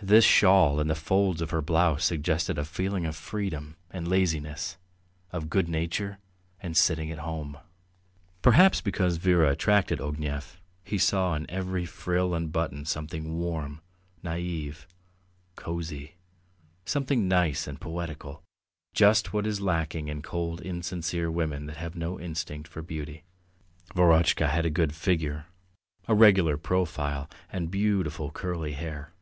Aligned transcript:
This 0.00 0.24
shawl 0.24 0.78
and 0.78 0.88
the 0.88 0.94
folds 0.94 1.42
of 1.42 1.50
her 1.50 1.60
blouse 1.60 2.04
suggested 2.04 2.56
a 2.56 2.64
feeling 2.64 3.04
of 3.04 3.16
freedom 3.16 3.74
and 3.90 4.06
laziness, 4.06 4.76
of 5.32 5.50
good 5.50 5.68
nature 5.68 6.18
and 6.60 6.76
sitting 6.76 7.10
at 7.10 7.18
home. 7.18 7.58
Perhaps 8.40 8.80
because 8.80 9.16
Vera 9.16 9.50
attracted 9.50 9.98
Ognev 10.00 10.58
he 10.84 10.98
saw 10.98 11.34
in 11.34 11.50
every 11.50 11.84
frill 11.84 12.32
and 12.32 12.52
button 12.52 12.84
something 12.84 13.38
warm, 13.40 13.80
naïve, 14.22 14.86
cosy, 15.56 16.14
something 16.86 17.26
nice 17.26 17.66
and 17.66 17.80
poetical, 17.80 18.44
just 18.94 19.32
what 19.32 19.48
is 19.48 19.60
lacking 19.60 20.06
in 20.06 20.22
cold, 20.22 20.60
insincere 20.60 21.28
women 21.30 21.66
that 21.66 21.76
have 21.78 21.96
no 21.96 22.20
instinct 22.20 22.68
for 22.68 22.82
beauty. 22.82 23.24
Verotchka 23.96 24.46
had 24.48 24.64
a 24.64 24.70
good 24.70 24.94
figure, 24.94 25.46
a 26.06 26.14
regular 26.14 26.56
profile, 26.56 27.28
and 27.50 27.68
beautiful 27.68 28.30
curly 28.30 28.72
hair. 28.74 29.12